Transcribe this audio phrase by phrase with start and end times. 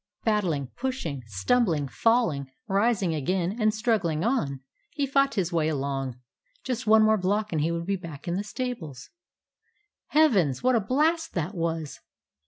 [0.23, 6.19] Battling, pushing, stumbling, falling, rising again and struggling on, he fought his way along.
[6.63, 9.11] Just one block more, and he would be back in the stables.
[10.07, 10.63] Heavens!
[10.63, 11.99] What a blast that was!